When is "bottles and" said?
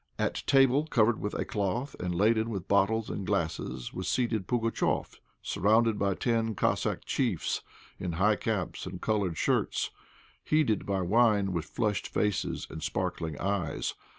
2.67-3.23